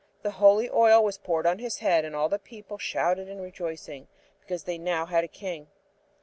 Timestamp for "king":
5.27-5.67